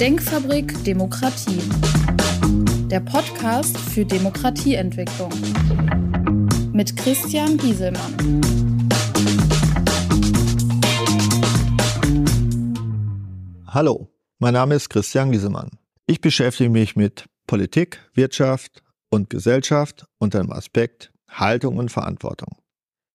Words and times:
Denkfabrik 0.00 0.84
Demokratie. 0.84 1.62
Der 2.90 3.00
Podcast 3.00 3.78
für 3.78 4.04
Demokratieentwicklung. 4.04 5.32
Mit 6.74 6.94
Christian 6.98 7.56
Gieselmann. 7.56 8.42
Hallo, 13.68 14.10
mein 14.38 14.52
Name 14.52 14.74
ist 14.74 14.90
Christian 14.90 15.32
Gieselmann. 15.32 15.70
Ich 16.06 16.20
beschäftige 16.20 16.68
mich 16.68 16.94
mit 16.94 17.24
Politik, 17.46 18.06
Wirtschaft 18.12 18.82
und 19.08 19.30
Gesellschaft 19.30 20.04
unter 20.18 20.40
dem 20.40 20.52
Aspekt 20.52 21.10
Haltung 21.30 21.78
und 21.78 21.90
Verantwortung. 21.90 22.58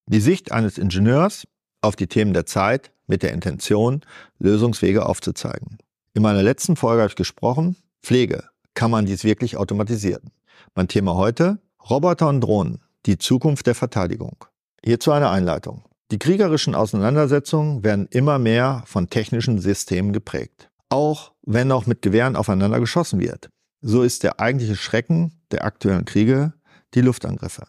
Die 0.08 0.20
Sicht 0.20 0.52
eines 0.52 0.80
Ingenieurs 0.80 1.48
auf 1.82 1.96
die 1.96 2.08
Themen 2.08 2.34
der 2.34 2.48
Zeit 2.48 2.92
mit 3.06 3.22
der 3.22 3.34
Intention, 3.34 4.02
Lösungswege 4.40 5.06
aufzuzeigen. 5.06 5.78
In 6.14 6.24
meiner 6.24 6.44
letzten 6.44 6.76
Folge 6.76 7.04
habe 7.04 7.10
ich 7.10 7.16
gesprochen, 7.16 7.78
Pflege, 8.04 8.44
kann 8.74 8.92
man 8.92 9.06
dies 9.06 9.24
wirklich 9.24 9.56
automatisieren? 9.56 10.32
Mein 10.76 10.90
Thema 10.90 11.16
heute, 11.16 11.60
Roboter 11.90 12.28
und 12.28 12.42
Drohnen, 12.42 12.80
die 13.06 13.18
Zukunft 13.18 13.66
der 13.66 13.76
Verteidigung. 13.76 14.44
Hierzu 14.84 15.14
eine 15.14 15.30
Einleitung. 15.30 15.86
Die 16.12 16.20
kriegerischen 16.20 16.76
Auseinandersetzungen 16.76 17.86
werden 17.86 18.10
immer 18.12 18.40
mehr 18.40 18.84
von 18.88 19.10
technischen 19.10 19.60
Systemen 19.60 20.12
geprägt. 20.12 20.70
Auch 20.90 21.32
wenn 21.44 21.70
noch 21.70 21.86
mit 21.86 22.02
Gewehren 22.02 22.36
aufeinander 22.36 22.82
geschossen 22.82 23.22
wird. 23.22 23.50
So 23.80 24.04
ist 24.04 24.24
der 24.24 24.42
eigentliche 24.42 24.76
Schrecken 24.76 25.40
der 25.52 25.64
aktuellen 25.64 26.04
Kriege 26.04 26.52
die 26.94 27.02
Luftangriffe. 27.02 27.68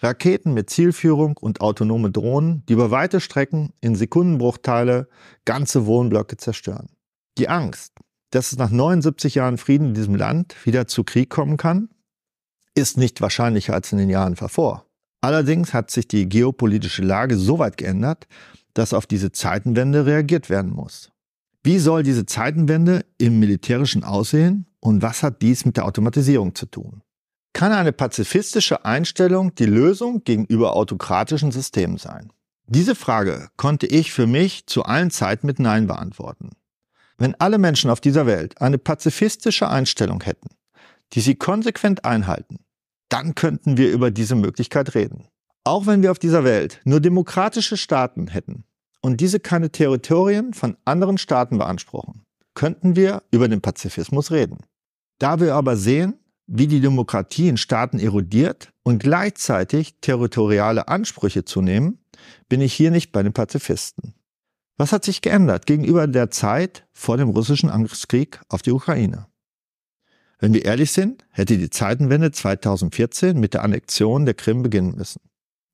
Raketen 0.00 0.52
mit 0.52 0.68
Zielführung 0.68 1.38
und 1.38 1.62
autonome 1.62 2.10
Drohnen, 2.10 2.62
die 2.68 2.74
über 2.74 2.90
weite 2.90 3.20
Strecken 3.20 3.72
in 3.80 3.96
Sekundenbruchteile 3.96 5.08
ganze 5.46 5.86
Wohnblöcke 5.86 6.36
zerstören. 6.36 6.90
Die 7.36 7.48
Angst, 7.48 7.92
dass 8.30 8.52
es 8.52 8.58
nach 8.58 8.70
79 8.70 9.36
Jahren 9.36 9.58
Frieden 9.58 9.88
in 9.88 9.94
diesem 9.94 10.14
Land 10.14 10.54
wieder 10.64 10.86
zu 10.86 11.04
Krieg 11.04 11.30
kommen 11.30 11.56
kann, 11.56 11.88
ist 12.74 12.96
nicht 12.96 13.20
wahrscheinlicher 13.20 13.74
als 13.74 13.92
in 13.92 13.98
den 13.98 14.10
Jahren 14.10 14.34
davor. 14.34 14.86
Allerdings 15.20 15.72
hat 15.72 15.90
sich 15.90 16.06
die 16.06 16.28
geopolitische 16.28 17.02
Lage 17.02 17.36
so 17.36 17.58
weit 17.58 17.76
geändert, 17.76 18.26
dass 18.74 18.92
auf 18.92 19.06
diese 19.06 19.32
Zeitenwende 19.32 20.06
reagiert 20.06 20.50
werden 20.50 20.72
muss. 20.72 21.10
Wie 21.62 21.78
soll 21.78 22.02
diese 22.02 22.26
Zeitenwende 22.26 23.06
im 23.16 23.40
militärischen 23.40 24.04
aussehen 24.04 24.66
und 24.80 25.00
was 25.00 25.22
hat 25.22 25.40
dies 25.40 25.64
mit 25.64 25.76
der 25.76 25.86
Automatisierung 25.86 26.54
zu 26.54 26.66
tun? 26.66 27.02
Kann 27.54 27.72
eine 27.72 27.92
pazifistische 27.92 28.84
Einstellung 28.84 29.54
die 29.54 29.66
Lösung 29.66 30.24
gegenüber 30.24 30.76
autokratischen 30.76 31.52
Systemen 31.52 31.96
sein? 31.96 32.32
Diese 32.66 32.94
Frage 32.94 33.48
konnte 33.56 33.86
ich 33.86 34.12
für 34.12 34.26
mich 34.26 34.66
zu 34.66 34.82
allen 34.82 35.10
Zeiten 35.10 35.46
mit 35.46 35.58
Nein 35.58 35.86
beantworten. 35.86 36.50
Wenn 37.18 37.34
alle 37.36 37.58
Menschen 37.58 37.90
auf 37.90 38.00
dieser 38.00 38.26
Welt 38.26 38.60
eine 38.60 38.78
pazifistische 38.78 39.68
Einstellung 39.68 40.22
hätten, 40.22 40.48
die 41.12 41.20
sie 41.20 41.36
konsequent 41.36 42.04
einhalten, 42.04 42.58
dann 43.08 43.34
könnten 43.34 43.76
wir 43.76 43.92
über 43.92 44.10
diese 44.10 44.34
Möglichkeit 44.34 44.94
reden. 44.94 45.28
Auch 45.62 45.86
wenn 45.86 46.02
wir 46.02 46.10
auf 46.10 46.18
dieser 46.18 46.44
Welt 46.44 46.80
nur 46.84 47.00
demokratische 47.00 47.76
Staaten 47.76 48.26
hätten 48.26 48.64
und 49.00 49.20
diese 49.20 49.40
keine 49.40 49.70
Territorien 49.70 50.52
von 50.52 50.76
anderen 50.84 51.18
Staaten 51.18 51.58
beanspruchen, 51.58 52.24
könnten 52.54 52.96
wir 52.96 53.22
über 53.30 53.48
den 53.48 53.60
Pazifismus 53.60 54.30
reden. 54.30 54.58
Da 55.18 55.40
wir 55.40 55.54
aber 55.54 55.76
sehen, 55.76 56.18
wie 56.46 56.66
die 56.66 56.80
Demokratie 56.80 57.48
in 57.48 57.56
Staaten 57.56 57.98
erodiert 57.98 58.70
und 58.82 59.02
gleichzeitig 59.02 60.00
territoriale 60.00 60.88
Ansprüche 60.88 61.44
zunehmen, 61.44 61.98
bin 62.48 62.60
ich 62.60 62.74
hier 62.74 62.90
nicht 62.90 63.12
bei 63.12 63.22
den 63.22 63.32
Pazifisten. 63.32 64.14
Was 64.76 64.92
hat 64.92 65.04
sich 65.04 65.22
geändert 65.22 65.66
gegenüber 65.66 66.06
der 66.06 66.30
Zeit 66.30 66.86
vor 66.92 67.16
dem 67.16 67.28
russischen 67.28 67.70
Angriffskrieg 67.70 68.40
auf 68.48 68.62
die 68.62 68.72
Ukraine? 68.72 69.26
Wenn 70.40 70.52
wir 70.52 70.64
ehrlich 70.64 70.90
sind, 70.90 71.24
hätte 71.30 71.56
die 71.56 71.70
Zeitenwende 71.70 72.32
2014 72.32 73.38
mit 73.38 73.54
der 73.54 73.62
Annexion 73.62 74.24
der 74.24 74.34
Krim 74.34 74.62
beginnen 74.62 74.96
müssen. 74.96 75.20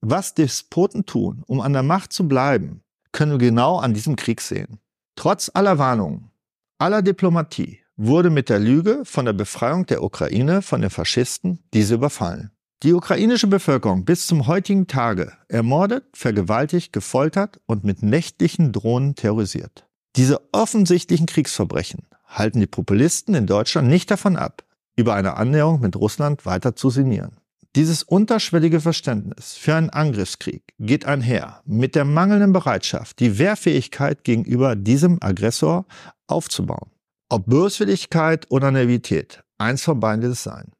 Was 0.03 0.35
Despoten 0.35 1.07
tun, 1.07 1.43
um 1.47 1.61
an 1.61 1.73
der 1.73 1.83
Macht 1.83 2.13
zu 2.13 2.29
bleiben, 2.29 2.83
können 3.13 3.33
wir 3.33 3.39
genau 3.39 3.79
an 3.79 3.95
diesem 3.95 4.17
Krieg 4.17 4.41
sehen. 4.41 4.79
Trotz 5.17 5.51
aller 5.53 5.79
Warnungen, 5.79 6.31
aller 6.79 7.03
Diplomatie 7.03 7.81
wurde 7.97 8.31
mit 8.31 8.49
der 8.49 8.59
Lüge 8.59 9.03
von 9.05 9.25
der 9.25 9.33
Befreiung 9.33 9.87
der 9.87 10.03
Ukraine 10.03 10.63
von 10.63 10.81
den 10.81 10.91
Faschisten 10.91 11.63
diese 11.75 11.95
überfallen. 11.95 12.51
Die 12.83 12.95
ukrainische 12.95 13.47
Bevölkerung 13.47 14.07
bis 14.07 14.27
zum 14.27 14.47
heutigen 14.47 14.87
Tage 14.87 15.35
ermordet, 15.49 16.05
vergewaltigt, 16.15 16.95
gefoltert 16.95 17.61
und 17.67 17.85
mit 17.85 18.03
nächtlichen 18.03 18.73
Drohnen 18.73 19.15
terrorisiert. 19.15 19.87
Diese 20.17 20.41
offensichtlichen 20.53 21.27
Kriegsverbrechen 21.27 22.07
halten 22.25 22.59
die 22.59 22.67
Populisten 22.67 23.35
in 23.35 23.47
Deutschland 23.47 23.89
nicht 23.89 24.11
davon 24.11 24.37
ab, 24.37 24.65
über 24.97 25.15
eine 25.15 25.37
Annäherung 25.37 25.81
mit 25.81 25.95
Russland 25.95 26.47
weiter 26.47 26.75
zu 26.75 26.89
sinnieren. 26.89 27.37
Dieses 27.77 28.03
unterschwellige 28.03 28.81
Verständnis 28.81 29.53
für 29.53 29.75
einen 29.75 29.91
Angriffskrieg 29.91 30.63
geht 30.79 31.05
einher 31.05 31.61
mit 31.67 31.95
der 31.95 32.07
mangelnden 32.07 32.55
Bereitschaft, 32.55 33.21
die 33.21 33.39
Wehrfähigkeit 33.39 34.25
gegenüber 34.25 34.75
diesem 34.75 35.19
Aggressor 35.21 35.85
aufzubauen. 36.27 36.91
Ob 37.29 37.45
Böswilligkeit 37.45 38.47
oder 38.51 38.71
Naivität, 38.71 39.45
eins 39.59 39.83
von 39.83 40.01
beiden 40.01 40.23
wird 40.23 40.33
es 40.33 40.43
sein. 40.43 40.73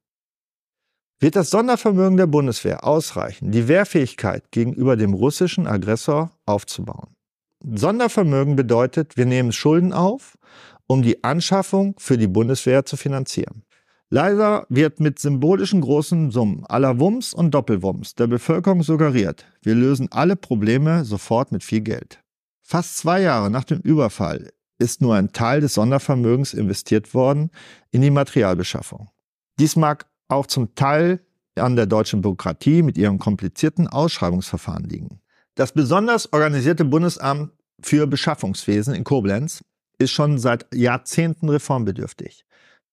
Wird 1.23 1.37
das 1.37 1.51
Sondervermögen 1.51 2.17
der 2.17 2.27
Bundeswehr 2.27 2.83
ausreichen, 2.83 3.51
die 3.51 3.69
Wehrfähigkeit 3.69 4.51
gegenüber 4.51 4.97
dem 4.97 5.13
russischen 5.13 5.67
Aggressor 5.67 6.31
aufzubauen? 6.47 7.15
Sondervermögen 7.63 8.57
bedeutet, 8.57 9.19
wir 9.19 9.27
nehmen 9.27 9.53
Schulden 9.53 9.93
auf, 9.93 10.39
um 10.87 11.03
die 11.03 11.23
Anschaffung 11.23 11.95
für 11.99 12.17
die 12.17 12.27
Bundeswehr 12.27 12.87
zu 12.87 12.97
finanzieren. 12.97 13.65
Leider 14.09 14.65
wird 14.71 14.99
mit 14.99 15.19
symbolischen 15.19 15.83
großen 15.83 16.31
Summen 16.31 16.65
aller 16.65 16.99
Wumms 16.99 17.35
und 17.35 17.51
Doppelwumms 17.51 18.15
der 18.15 18.27
Bevölkerung 18.27 18.83
suggeriert, 18.83 19.45
wir 19.61 19.75
lösen 19.75 20.09
alle 20.11 20.37
Probleme 20.37 21.05
sofort 21.05 21.53
mit 21.53 21.63
viel 21.63 21.83
Geld. 21.83 22.23
Fast 22.63 22.97
zwei 22.97 23.21
Jahre 23.21 23.51
nach 23.51 23.65
dem 23.65 23.81
Überfall 23.81 24.53
ist 24.79 25.03
nur 25.03 25.17
ein 25.17 25.33
Teil 25.33 25.61
des 25.61 25.75
Sondervermögens 25.75 26.55
investiert 26.55 27.13
worden 27.13 27.51
in 27.91 28.01
die 28.01 28.11
Materialbeschaffung. 28.11 29.11
Dies 29.59 29.77
mag 29.77 30.07
auch 30.31 30.47
zum 30.47 30.75
Teil 30.75 31.21
an 31.57 31.77
der 31.77 31.87
deutschen 31.87 32.23
Bürokratie 32.23 32.83
mit 32.83 32.97
ihrem 32.97 33.19
komplizierten 33.19 33.89
Ausschreibungsverfahren 33.89 34.85
liegen. 34.85 35.21
Das 35.55 35.73
besonders 35.73 36.33
organisierte 36.33 36.85
Bundesamt 36.85 37.51
für 37.83 38.07
Beschaffungswesen 38.07 38.95
in 38.95 39.05
Koblenz 39.05 39.63
ist 39.99 40.13
schon 40.13 40.39
seit 40.39 40.67
Jahrzehnten 40.75 41.49
reformbedürftig. 41.49 42.45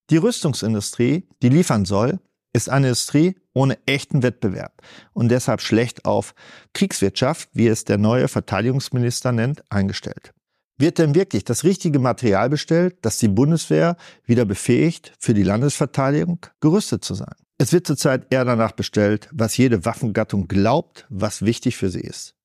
Die 0.10 0.18
Rüstungsindustrie, 0.18 1.28
die 1.42 1.50
liefern 1.50 1.86
soll, 1.86 2.20
ist 2.54 2.70
eine 2.70 2.88
Industrie 2.88 3.36
ohne 3.54 3.78
echten 3.86 4.24
Wettbewerb 4.24 4.82
und 5.14 5.30
deshalb 5.30 5.62
schlecht 5.62 6.06
auf 6.06 6.34
Kriegswirtschaft, 6.74 7.50
wie 7.54 7.68
es 7.68 7.86
der 7.86 7.98
neue 7.98 8.28
Verteidigungsminister 8.28 9.32
nennt, 9.32 9.64
eingestellt. 9.70 10.34
Wird 10.80 11.00
denn 11.00 11.16
wirklich 11.16 11.44
das 11.44 11.64
richtige 11.64 11.98
Material 11.98 12.50
bestellt, 12.50 12.98
das 13.02 13.18
die 13.18 13.28
Bundeswehr 13.28 13.98
wieder 14.26 14.46
befähigt, 14.46 15.14
für 15.20 15.34
die 15.34 15.44
Landesverteidigung 15.44 16.46
gerüstet 16.60 17.04
zu 17.04 17.16
sein? 17.16 17.34
Es 17.58 17.74
wird 17.74 17.88
zurzeit 17.88 18.28
eher 18.30 18.46
danach 18.46 18.74
bestellt, 18.74 19.28
was 19.32 19.58
jede 19.58 19.86
Waffengattung 19.86 20.48
glaubt, 20.48 21.08
was 21.10 21.42
wichtig 21.42 21.76
für 21.78 21.90
sie 21.90 22.02
ist. 22.02 22.36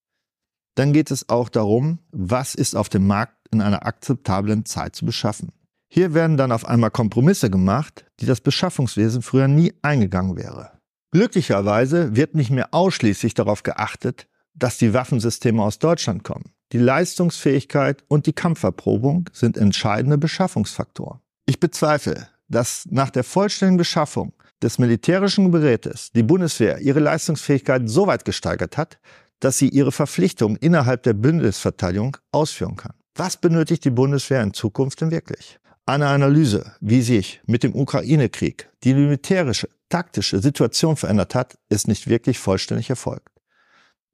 Dann 0.74 0.94
geht 0.94 1.10
es 1.10 1.28
auch 1.28 1.50
darum, 1.50 1.98
was 2.10 2.54
ist 2.54 2.74
auf 2.74 2.88
dem 2.88 3.06
Markt 3.06 3.36
in 3.50 3.60
einer 3.60 3.84
akzeptablen 3.84 4.64
Zeit 4.64 4.96
zu 4.96 5.04
beschaffen. 5.04 5.52
Hier 5.90 6.14
werden 6.14 6.38
dann 6.38 6.52
auf 6.52 6.64
einmal 6.64 6.90
Kompromisse 6.90 7.50
gemacht, 7.50 8.06
die 8.20 8.24
das 8.24 8.40
Beschaffungswesen 8.40 9.20
früher 9.20 9.48
nie 9.48 9.74
eingegangen 9.82 10.36
wäre. 10.38 10.72
Glücklicherweise 11.10 12.16
wird 12.16 12.34
nicht 12.34 12.50
mehr 12.50 12.72
ausschließlich 12.72 13.34
darauf 13.34 13.62
geachtet, 13.62 14.26
dass 14.54 14.78
die 14.78 14.94
Waffensysteme 14.94 15.62
aus 15.62 15.78
Deutschland 15.78 16.24
kommen. 16.24 16.54
Die 16.72 16.78
Leistungsfähigkeit 16.78 18.02
und 18.08 18.24
die 18.26 18.32
Kampferprobung 18.32 19.28
sind 19.34 19.58
entscheidende 19.58 20.16
Beschaffungsfaktoren. 20.16 21.20
Ich 21.44 21.60
bezweifle, 21.60 22.28
dass 22.48 22.86
nach 22.90 23.10
der 23.10 23.24
vollständigen 23.24 23.76
Beschaffung 23.76 24.32
des 24.62 24.78
militärischen 24.78 25.52
Gerätes 25.52 26.12
die 26.12 26.22
Bundeswehr 26.22 26.78
ihre 26.78 27.00
Leistungsfähigkeit 27.00 27.90
so 27.90 28.06
weit 28.06 28.24
gesteigert 28.24 28.78
hat, 28.78 28.98
dass 29.40 29.58
sie 29.58 29.68
ihre 29.68 29.92
Verpflichtungen 29.92 30.56
innerhalb 30.56 31.02
der 31.02 31.12
Bündnisverteidigung 31.12 32.16
ausführen 32.30 32.76
kann. 32.76 32.94
Was 33.16 33.36
benötigt 33.36 33.84
die 33.84 33.90
Bundeswehr 33.90 34.42
in 34.42 34.54
Zukunft 34.54 35.02
denn 35.02 35.10
wirklich? 35.10 35.58
Eine 35.84 36.06
Analyse, 36.06 36.72
wie 36.80 37.02
sich 37.02 37.42
mit 37.44 37.64
dem 37.64 37.74
Ukraine-Krieg 37.74 38.70
die 38.84 38.94
militärische, 38.94 39.68
taktische 39.90 40.40
Situation 40.40 40.96
verändert 40.96 41.34
hat, 41.34 41.58
ist 41.68 41.86
nicht 41.86 42.08
wirklich 42.08 42.38
vollständig 42.38 42.88
erfolgt. 42.88 43.28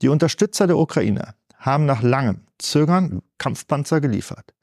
Die 0.03 0.09
Unterstützer 0.09 0.67
der 0.67 0.79
Ukraine 0.79 1.35
haben 1.59 1.85
nach 1.85 2.03
langem 2.03 2.48
Zögern 2.71 3.23
Kampfpanzer 3.39 4.01
geliefert. 4.01 4.55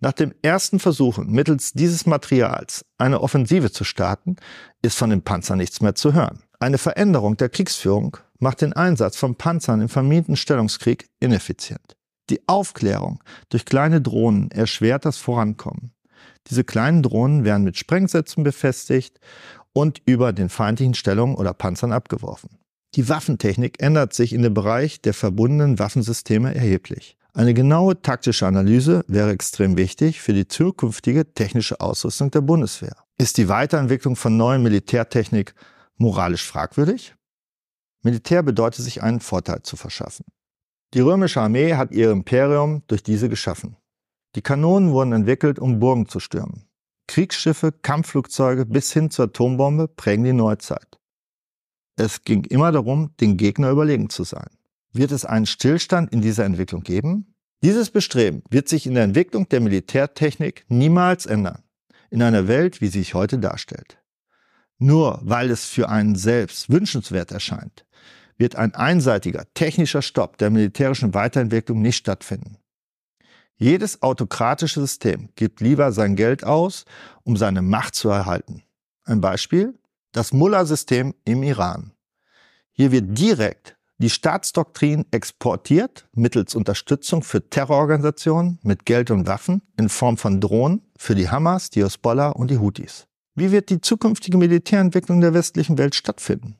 Nach 0.00 0.12
dem 0.12 0.32
ersten 0.42 0.78
Versuchen, 0.78 1.30
mittels 1.30 1.72
dieses 1.72 2.06
Materials 2.06 2.84
eine 2.96 3.20
Offensive 3.20 3.70
zu 3.70 3.84
starten, 3.84 4.36
ist 4.82 4.96
von 4.96 5.10
den 5.10 5.22
Panzern 5.22 5.58
nichts 5.58 5.82
mehr 5.82 5.94
zu 5.94 6.14
hören. 6.14 6.42
Eine 6.58 6.78
Veränderung 6.78 7.36
der 7.36 7.50
Kriegsführung 7.50 8.16
macht 8.38 8.62
den 8.62 8.72
Einsatz 8.72 9.16
von 9.16 9.36
Panzern 9.36 9.82
im 9.82 9.88
vermienten 9.88 10.36
Stellungskrieg 10.36 11.08
ineffizient. 11.20 11.96
Die 12.30 12.40
Aufklärung 12.48 13.22
durch 13.50 13.64
kleine 13.64 14.00
Drohnen 14.00 14.50
erschwert 14.50 15.04
das 15.04 15.18
Vorankommen. 15.18 15.92
Diese 16.46 16.64
kleinen 16.64 17.02
Drohnen 17.02 17.44
werden 17.44 17.64
mit 17.64 17.76
Sprengsätzen 17.76 18.42
befestigt 18.42 19.20
und 19.72 20.00
über 20.06 20.32
den 20.32 20.48
feindlichen 20.48 20.94
Stellungen 20.94 21.36
oder 21.36 21.52
Panzern 21.52 21.92
abgeworfen. 21.92 22.58
Die 22.94 23.08
Waffentechnik 23.08 23.82
ändert 23.82 24.14
sich 24.14 24.32
in 24.32 24.42
dem 24.42 24.54
Bereich 24.54 25.00
der 25.00 25.14
verbundenen 25.14 25.78
Waffensysteme 25.78 26.54
erheblich. 26.54 27.16
Eine 27.32 27.54
genaue 27.54 28.02
taktische 28.02 28.46
Analyse 28.46 29.04
wäre 29.06 29.30
extrem 29.30 29.76
wichtig 29.76 30.20
für 30.20 30.32
die 30.32 30.48
zukünftige 30.48 31.32
technische 31.32 31.80
Ausrüstung 31.80 32.30
der 32.30 32.40
Bundeswehr. 32.40 32.96
Ist 33.18 33.36
die 33.36 33.48
Weiterentwicklung 33.48 34.16
von 34.16 34.36
neuen 34.36 34.62
Militärtechnik 34.62 35.54
moralisch 35.96 36.44
fragwürdig? 36.44 37.14
Militär 38.02 38.42
bedeutet 38.42 38.84
sich 38.84 39.02
einen 39.02 39.20
Vorteil 39.20 39.62
zu 39.62 39.76
verschaffen. 39.76 40.24
Die 40.94 41.00
römische 41.00 41.40
Armee 41.40 41.74
hat 41.74 41.92
ihr 41.92 42.10
Imperium 42.10 42.82
durch 42.88 43.02
diese 43.02 43.28
geschaffen. 43.28 43.76
Die 44.34 44.42
Kanonen 44.42 44.90
wurden 44.90 45.12
entwickelt, 45.12 45.58
um 45.58 45.78
Burgen 45.78 46.08
zu 46.08 46.18
stürmen. 46.18 46.66
Kriegsschiffe, 47.06 47.72
Kampfflugzeuge 47.72 48.66
bis 48.66 48.92
hin 48.92 49.10
zur 49.10 49.26
Atombombe 49.26 49.88
prägen 49.88 50.24
die 50.24 50.32
Neuzeit. 50.32 50.98
Es 51.96 52.24
ging 52.24 52.44
immer 52.44 52.72
darum, 52.72 53.14
den 53.20 53.36
Gegner 53.36 53.70
überlegen 53.70 54.08
zu 54.08 54.24
sein. 54.24 54.48
Wird 54.92 55.12
es 55.12 55.24
einen 55.24 55.46
Stillstand 55.46 56.12
in 56.12 56.20
dieser 56.20 56.44
Entwicklung 56.44 56.82
geben? 56.82 57.34
Dieses 57.62 57.90
Bestreben 57.90 58.42
wird 58.50 58.68
sich 58.68 58.86
in 58.86 58.94
der 58.94 59.04
Entwicklung 59.04 59.48
der 59.48 59.60
Militärtechnik 59.60 60.64
niemals 60.68 61.26
ändern, 61.26 61.62
in 62.10 62.22
einer 62.22 62.48
Welt, 62.48 62.80
wie 62.80 62.88
sie 62.88 63.00
sich 63.00 63.14
heute 63.14 63.38
darstellt. 63.38 63.98
Nur 64.78 65.20
weil 65.22 65.50
es 65.50 65.66
für 65.66 65.88
einen 65.88 66.16
selbst 66.16 66.70
wünschenswert 66.70 67.30
erscheint, 67.30 67.84
wird 68.38 68.56
ein 68.56 68.74
einseitiger 68.74 69.44
technischer 69.52 70.00
Stopp 70.00 70.38
der 70.38 70.48
militärischen 70.48 71.12
Weiterentwicklung 71.12 71.82
nicht 71.82 71.98
stattfinden. 71.98 72.56
Jedes 73.56 74.02
autokratische 74.02 74.80
System 74.80 75.28
gibt 75.36 75.60
lieber 75.60 75.92
sein 75.92 76.16
Geld 76.16 76.44
aus, 76.44 76.86
um 77.22 77.36
seine 77.36 77.60
Macht 77.60 77.94
zu 77.94 78.08
erhalten. 78.08 78.62
Ein 79.04 79.20
Beispiel? 79.20 79.78
Das 80.12 80.32
Mullah-System 80.32 81.14
im 81.26 81.42
Iran. 81.42 81.92
Hier 82.72 82.90
wird 82.90 83.18
direkt 83.18 83.76
die 84.00 84.08
Staatsdoktrin 84.08 85.04
exportiert 85.10 86.08
mittels 86.14 86.54
Unterstützung 86.54 87.22
für 87.22 87.48
Terrororganisationen 87.50 88.58
mit 88.62 88.86
Geld 88.86 89.10
und 89.10 89.26
Waffen 89.26 89.60
in 89.78 89.90
Form 89.90 90.16
von 90.16 90.40
Drohnen 90.40 90.80
für 90.96 91.14
die 91.14 91.28
Hamas, 91.28 91.68
die 91.68 91.84
Hezbollah 91.84 92.30
und 92.30 92.50
die 92.50 92.58
Houthis. 92.58 93.06
Wie 93.34 93.52
wird 93.52 93.68
die 93.68 93.82
zukünftige 93.82 94.38
Militärentwicklung 94.38 95.20
der 95.20 95.34
westlichen 95.34 95.76
Welt 95.76 95.94
stattfinden? 95.94 96.56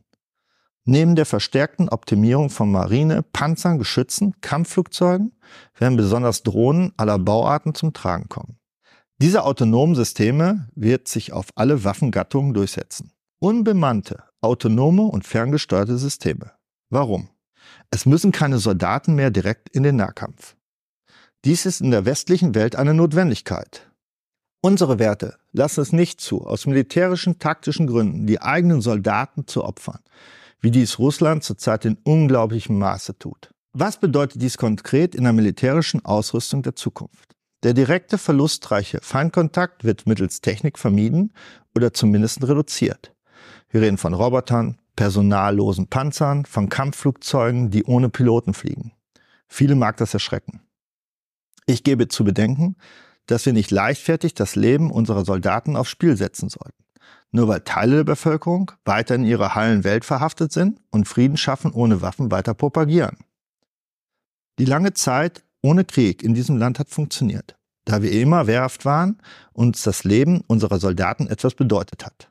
Neben 0.84 1.16
der 1.16 1.24
verstärkten 1.24 1.88
Optimierung 1.88 2.50
von 2.50 2.70
Marine, 2.70 3.22
Panzern, 3.22 3.78
Geschützen, 3.78 4.34
Kampfflugzeugen 4.42 5.32
werden 5.78 5.96
besonders 5.96 6.42
Drohnen 6.42 6.92
aller 6.98 7.18
Bauarten 7.18 7.74
zum 7.74 7.94
Tragen 7.94 8.28
kommen. 8.28 8.58
Diese 9.18 9.44
autonomen 9.44 9.94
Systeme 9.94 10.68
wird 10.74 11.08
sich 11.08 11.32
auf 11.32 11.46
alle 11.54 11.84
Waffengattungen 11.84 12.52
durchsetzen. 12.52 13.12
Unbemannte, 13.38 14.24
autonome 14.42 15.02
und 15.02 15.26
ferngesteuerte 15.26 15.96
Systeme. 15.96 16.52
Warum? 16.90 17.28
Es 17.90 18.04
müssen 18.04 18.32
keine 18.32 18.58
Soldaten 18.58 19.14
mehr 19.14 19.30
direkt 19.30 19.68
in 19.70 19.84
den 19.84 19.96
Nahkampf. 19.96 20.56
Dies 21.44 21.64
ist 21.64 21.80
in 21.80 21.90
der 21.90 22.04
westlichen 22.04 22.54
Welt 22.54 22.76
eine 22.76 22.94
Notwendigkeit. 22.94 23.90
Unsere 24.60 24.98
Werte 24.98 25.38
lassen 25.52 25.80
es 25.80 25.92
nicht 25.92 26.20
zu, 26.20 26.46
aus 26.46 26.66
militärischen, 26.66 27.38
taktischen 27.38 27.86
Gründen 27.86 28.26
die 28.26 28.42
eigenen 28.42 28.82
Soldaten 28.82 29.46
zu 29.46 29.64
opfern, 29.64 30.00
wie 30.60 30.70
dies 30.70 30.98
Russland 30.98 31.44
zurzeit 31.44 31.86
in 31.86 31.96
unglaublichem 32.02 32.78
Maße 32.78 33.18
tut. 33.18 33.50
Was 33.72 33.98
bedeutet 33.98 34.42
dies 34.42 34.58
konkret 34.58 35.14
in 35.14 35.24
der 35.24 35.32
militärischen 35.32 36.04
Ausrüstung 36.04 36.62
der 36.62 36.74
Zukunft? 36.74 37.36
Der 37.62 37.72
direkte 37.72 38.18
verlustreiche 38.18 38.98
Feindkontakt 39.00 39.84
wird 39.84 40.06
mittels 40.06 40.40
Technik 40.40 40.78
vermieden 40.78 41.32
oder 41.74 41.94
zumindest 41.94 42.42
reduziert. 42.42 43.14
Wir 43.70 43.80
reden 43.80 43.98
von 43.98 44.12
Robotern, 44.12 44.78
personallosen 45.00 45.86
Panzern, 45.86 46.44
von 46.44 46.68
Kampfflugzeugen, 46.68 47.70
die 47.70 47.84
ohne 47.84 48.10
Piloten 48.10 48.52
fliegen. 48.52 48.92
Viele 49.48 49.74
mag 49.74 49.96
das 49.96 50.12
erschrecken. 50.12 50.60
Ich 51.64 51.84
gebe 51.84 52.08
zu 52.08 52.22
bedenken, 52.22 52.76
dass 53.24 53.46
wir 53.46 53.54
nicht 53.54 53.70
leichtfertig 53.70 54.34
das 54.34 54.56
Leben 54.56 54.90
unserer 54.90 55.24
Soldaten 55.24 55.74
aufs 55.74 55.88
Spiel 55.88 56.18
setzen 56.18 56.50
sollten. 56.50 56.84
Nur 57.30 57.48
weil 57.48 57.62
Teile 57.62 57.96
der 57.96 58.04
Bevölkerung 58.04 58.72
weiter 58.84 59.14
in 59.14 59.24
ihrer 59.24 59.54
heilen 59.54 59.84
Welt 59.84 60.04
verhaftet 60.04 60.52
sind 60.52 60.82
und 60.90 61.08
Frieden 61.08 61.38
schaffen 61.38 61.72
ohne 61.72 62.02
Waffen 62.02 62.30
weiter 62.30 62.52
propagieren. 62.52 63.16
Die 64.58 64.66
lange 64.66 64.92
Zeit 64.92 65.42
ohne 65.62 65.86
Krieg 65.86 66.22
in 66.22 66.34
diesem 66.34 66.58
Land 66.58 66.78
hat 66.78 66.90
funktioniert, 66.90 67.56
da 67.86 68.02
wir 68.02 68.12
immer 68.12 68.46
wehrhaft 68.46 68.84
waren 68.84 69.16
und 69.54 69.68
uns 69.68 69.82
das 69.82 70.04
Leben 70.04 70.42
unserer 70.46 70.78
Soldaten 70.78 71.26
etwas 71.26 71.54
bedeutet 71.54 72.04
hat. 72.04 72.30